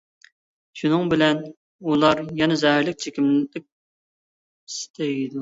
[0.79, 1.43] شۇنىڭ بىلەن
[1.91, 5.39] ئۇلار يەنە زەھەرلىك چېكىملىك ئىستەيدۇ.